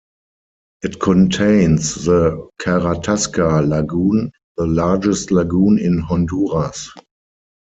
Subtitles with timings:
[0.81, 6.89] It contains the Caratasca Lagoon, the largest lagoon in Honduras.